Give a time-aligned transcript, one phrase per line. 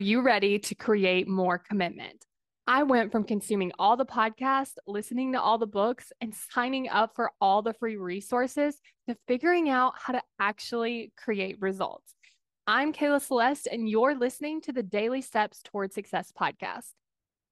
[0.00, 2.26] you ready to create more commitment?
[2.66, 7.14] I went from consuming all the podcasts, listening to all the books, and signing up
[7.14, 12.14] for all the free resources to figuring out how to actually create results.
[12.66, 16.90] I'm Kayla Celeste, and you're listening to the Daily Steps Toward Success podcast.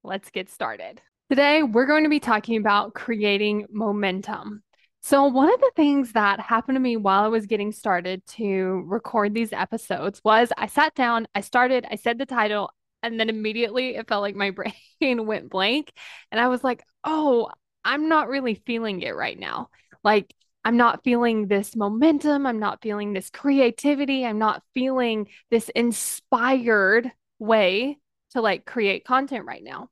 [0.03, 1.01] Let's get started.
[1.31, 4.65] Today, we're going to be talking about creating momentum.
[5.05, 8.85] So, one of the things that happened to me while I was getting started to
[8.87, 12.71] record these episodes was I sat down, I started, I said the title,
[13.03, 14.51] and then immediately it felt like my
[15.01, 15.93] brain went blank.
[16.31, 17.51] And I was like, oh,
[17.85, 19.71] I'm not really feeling it right now.
[20.05, 20.33] Like,
[20.65, 22.47] I'm not feeling this momentum.
[22.47, 24.25] I'm not feeling this creativity.
[24.25, 27.11] I'm not feeling this inspired
[27.41, 27.99] way
[28.31, 29.89] to like create content right now.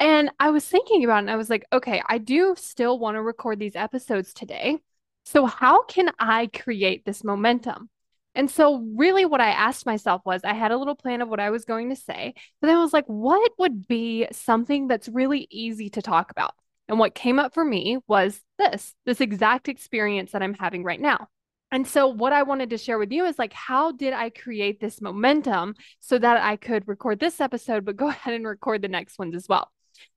[0.00, 3.16] And I was thinking about it and I was like, okay, I do still want
[3.16, 4.78] to record these episodes today.
[5.26, 7.90] So, how can I create this momentum?
[8.34, 11.38] And so, really, what I asked myself was I had a little plan of what
[11.40, 15.08] I was going to say, but then I was like, what would be something that's
[15.08, 16.54] really easy to talk about?
[16.88, 21.00] And what came up for me was this this exact experience that I'm having right
[21.00, 21.28] now.
[21.70, 24.80] And so, what I wanted to share with you is like, how did I create
[24.80, 28.88] this momentum so that I could record this episode, but go ahead and record the
[28.88, 29.70] next ones as well?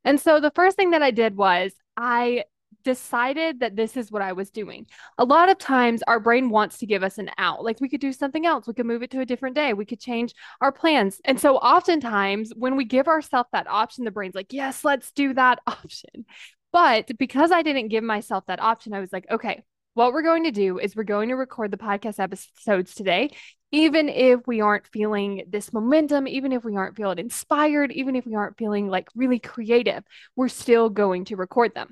[0.04, 2.46] And so the first thing that I did was I
[2.84, 4.88] decided that this is what I was doing.
[5.18, 7.64] A lot of times our brain wants to give us an out.
[7.64, 8.68] Like we could do something else.
[8.68, 9.74] We could move it to a different day.
[9.74, 11.22] We could change our plans.
[11.26, 15.34] And so oftentimes when we give ourselves that option, the brain's like, yes, let's do
[15.34, 16.26] that option.
[16.72, 20.46] But because I didn't give myself that option, I was like, okay, what we're going
[20.46, 23.30] to do is we're going to record the podcast episodes today
[23.74, 28.24] even if we aren't feeling this momentum, even if we aren't feeling inspired, even if
[28.24, 30.04] we aren't feeling like really creative,
[30.36, 31.92] we're still going to record them.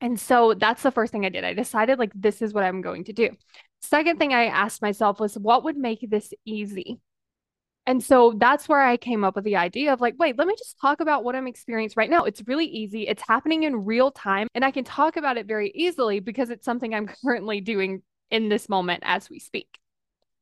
[0.00, 1.44] And so that's the first thing I did.
[1.44, 3.28] I decided like this is what I'm going to do.
[3.82, 6.98] Second thing I asked myself was what would make this easy?
[7.86, 10.54] And so that's where I came up with the idea of like, wait, let me
[10.56, 12.24] just talk about what I'm experiencing right now.
[12.24, 13.06] It's really easy.
[13.06, 16.64] It's happening in real time and I can talk about it very easily because it's
[16.64, 19.78] something I'm currently doing in this moment as we speak.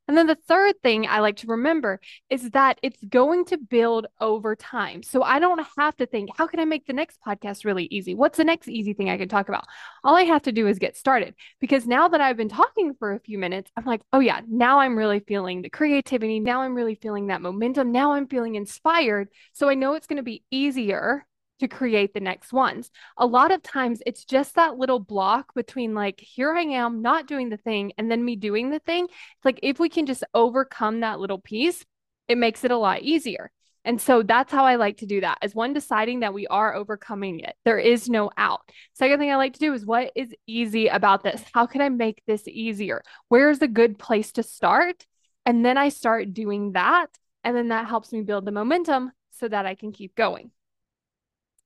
[0.06, 4.06] And then the third thing I like to remember is that it's going to build
[4.20, 5.02] over time.
[5.02, 8.14] So I don't have to think, how can I make the next podcast really easy?
[8.14, 9.64] What's the next easy thing I can talk about?
[10.02, 13.12] All I have to do is get started because now that I've been talking for
[13.12, 16.38] a few minutes, I'm like, oh yeah, now I'm really feeling the creativity.
[16.38, 17.90] Now I'm really feeling that momentum.
[17.90, 19.28] Now I'm feeling inspired.
[19.52, 21.26] So I know it's going to be easier
[21.64, 22.90] to create the next ones.
[23.16, 27.26] A lot of times it's just that little block between like, here I am not
[27.26, 29.04] doing the thing and then me doing the thing.
[29.04, 31.84] It's like if we can just overcome that little piece,
[32.28, 33.50] it makes it a lot easier.
[33.86, 36.74] And so that's how I like to do that as one deciding that we are
[36.74, 37.54] overcoming it.
[37.64, 38.62] There is no out.
[38.94, 41.42] Second thing I like to do is what is easy about this?
[41.52, 43.02] How can I make this easier?
[43.28, 45.06] Where's a good place to start?
[45.44, 47.08] And then I start doing that.
[47.42, 50.50] And then that helps me build the momentum so that I can keep going.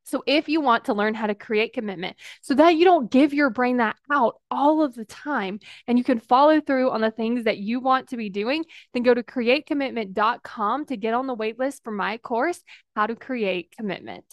[0.08, 3.34] So, if you want to learn how to create commitment so that you don't give
[3.34, 7.10] your brain that out all of the time and you can follow through on the
[7.10, 8.64] things that you want to be doing,
[8.94, 12.62] then go to createcommitment.com to get on the waitlist for my course,
[12.96, 14.24] How to Create Commitment.